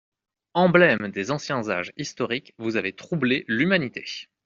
[0.55, 4.03] Emblèmes des anciens âges historiques, vous avez troublé l'humanité.